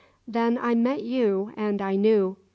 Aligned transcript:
Then 0.27 0.57
I 0.57 0.73
met 0.73 1.03
you, 1.03 1.53
and 1.55 1.79
I 1.79 1.95
knew. 1.95 2.37